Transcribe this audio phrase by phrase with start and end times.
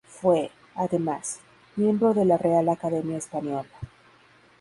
[0.09, 1.41] Fue, además,
[1.75, 3.67] miembro de la Real Academia Española.